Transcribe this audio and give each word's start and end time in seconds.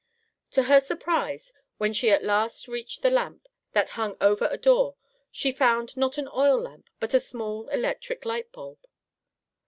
To 0.53 0.63
her 0.63 0.79
surprise, 0.79 1.53
when 1.77 1.93
she 1.93 2.09
at 2.09 2.23
last 2.23 2.67
reached 2.67 3.03
the 3.03 3.11
lamp 3.11 3.47
that 3.73 3.91
hung 3.91 4.17
over 4.19 4.47
a 4.51 4.57
door, 4.57 4.95
she 5.31 5.51
found 5.51 5.95
not 5.95 6.17
an 6.17 6.27
oil 6.29 6.59
lamp, 6.59 6.89
but 6.99 7.13
a 7.13 7.19
small 7.19 7.69
electric 7.69 8.25
light 8.25 8.51
bulb. 8.51 8.79